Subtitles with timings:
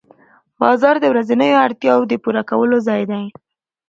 [0.61, 3.23] بازار د ورځنیو اړتیاوو د پوره کولو ځای دی